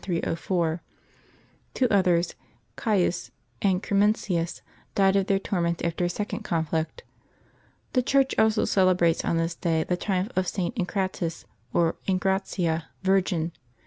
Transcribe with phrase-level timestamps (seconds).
[0.03, 0.81] Two
[1.91, 2.33] others,
[2.83, 3.29] Gains
[3.61, 4.63] and Crementius,
[4.95, 7.03] died of their torments after a second conflict.
[7.93, 10.75] The Church also celebrates on this day the triumph of St.
[10.75, 13.51] Encratis, or Engratia, Virgin.